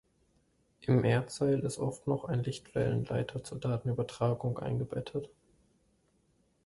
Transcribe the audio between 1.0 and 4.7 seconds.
Erdseil ist oft noch ein Lichtwellenleiter zur Datenübertragung